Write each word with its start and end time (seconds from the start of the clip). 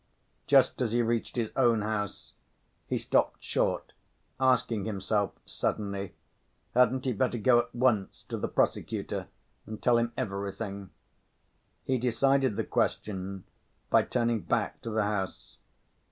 Just 0.47 0.81
as 0.81 0.93
he 0.93 1.03
reached 1.03 1.35
his 1.35 1.51
own 1.55 1.83
house 1.83 2.33
he 2.87 2.97
stopped 2.97 3.43
short, 3.43 3.93
asking 4.39 4.85
himself 4.85 5.29
suddenly 5.45 6.15
hadn't 6.73 7.05
he 7.05 7.13
better 7.13 7.37
go 7.37 7.59
at 7.59 7.75
once 7.75 8.23
to 8.23 8.37
the 8.39 8.47
prosecutor 8.47 9.27
and 9.67 9.79
tell 9.79 9.99
him 9.99 10.11
everything. 10.17 10.89
He 11.83 11.99
decided 11.99 12.55
the 12.55 12.63
question 12.63 13.43
by 13.91 14.01
turning 14.01 14.39
back 14.39 14.81
to 14.81 14.89
the 14.89 15.03
house. 15.03 15.59